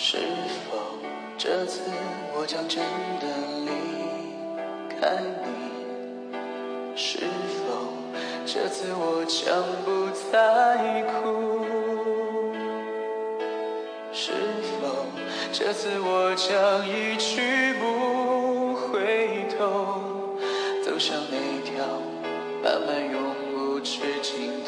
[0.00, 0.16] 是
[0.70, 0.78] 否
[1.36, 1.80] 这次
[2.32, 2.84] 我将真
[3.18, 3.26] 的
[3.66, 3.70] 离
[4.88, 5.48] 开你？
[6.94, 7.18] 是
[7.66, 7.90] 否
[8.46, 11.66] 这次我将不再哭？
[14.12, 14.30] 是
[14.80, 15.06] 否
[15.52, 20.38] 这次我将一去不回头，
[20.84, 21.36] 走向那
[21.68, 21.84] 条
[22.62, 23.20] 漫漫永
[23.52, 24.67] 无止境的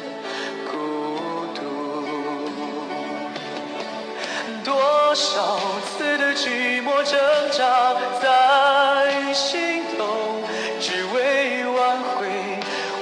[5.11, 5.59] 多少
[5.97, 7.19] 次的寂寞挣
[7.51, 10.05] 扎在心头，
[10.79, 12.29] 只为挽回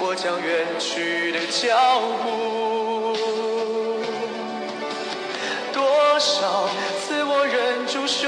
[0.02, 3.15] 我将远去的脚步。
[5.71, 6.67] 多少
[6.99, 8.27] 次我忍住胸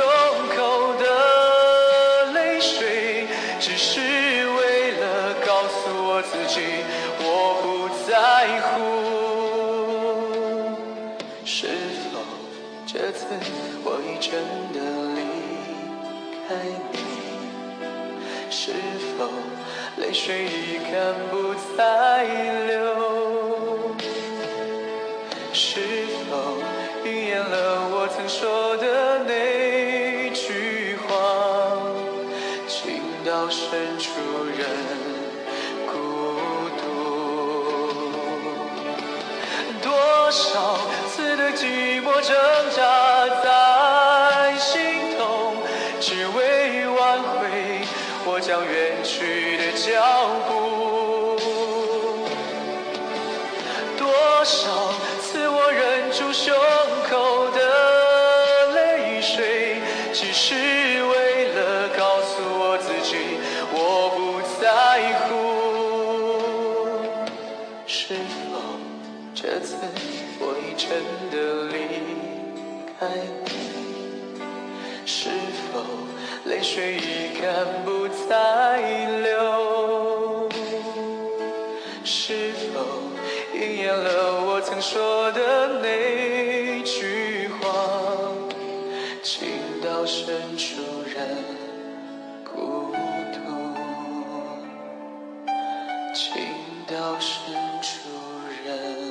[0.56, 3.26] 口的泪水，
[3.60, 6.86] 只是为了告诉我自己
[7.18, 9.11] 我不在乎。
[13.22, 13.28] 次
[13.84, 14.34] 我已真
[14.74, 14.78] 的
[15.16, 15.20] 离
[16.48, 16.50] 开
[16.92, 16.98] 你？
[18.50, 18.74] 是
[19.16, 19.20] 否
[19.98, 20.94] 泪水已干
[21.30, 21.34] 不
[21.78, 21.80] 再
[22.66, 22.76] 流？
[25.54, 25.64] 是
[26.30, 26.32] 否
[27.06, 27.54] 应验了
[27.94, 28.86] 我曾说的
[29.26, 29.30] 那
[30.34, 31.10] 句话？
[32.68, 32.80] 情
[33.24, 33.60] 到深
[34.00, 34.10] 处
[34.58, 34.60] 人
[35.86, 35.94] 孤
[36.82, 36.82] 独。
[39.82, 39.86] 多
[40.32, 42.32] 少次的寂寞挣
[42.76, 42.80] 扎
[48.62, 49.90] 我远去的脚
[50.48, 50.52] 步。
[53.98, 54.06] 多
[54.46, 56.54] 少次我忍住胸
[57.10, 57.60] 口的
[58.76, 59.82] 泪水，
[60.14, 63.40] 只是为了告诉我自己
[63.74, 64.20] 我不
[64.62, 64.64] 在
[65.26, 65.30] 乎。
[67.88, 68.62] 是否
[69.34, 69.76] 这次
[70.40, 70.88] 我已真
[71.32, 71.36] 的
[71.74, 71.76] 离
[73.00, 73.10] 开
[73.44, 73.50] 你？
[75.04, 75.30] 是
[75.74, 75.82] 否
[76.46, 78.80] 泪水已干不再
[79.22, 80.50] 流？
[82.04, 82.82] 是否
[83.54, 87.70] 应验了我曾说的那句话？
[89.22, 89.48] 情
[89.84, 91.38] 到深处人
[92.44, 92.92] 孤
[93.32, 93.38] 独，
[96.16, 96.44] 情
[96.88, 98.10] 到深处
[98.66, 99.11] 人。